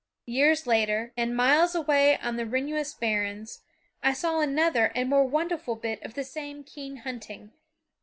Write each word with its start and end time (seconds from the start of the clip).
Years 0.25 0.65
later, 0.65 1.13
and 1.15 1.37
miles 1.37 1.75
away 1.75 2.17
on 2.17 2.35
the 2.35 2.43
Renous 2.45 2.99
barrens, 2.99 3.61
I 4.01 4.13
saw 4.13 4.39
another 4.39 4.85
and 4.95 5.07
more 5.07 5.25
wonderful 5.27 5.75
bit 5.75 6.01
of 6.01 6.15
the 6.15 6.23
same 6.23 6.63
keen 6.63 6.97
hunting. 7.05 7.51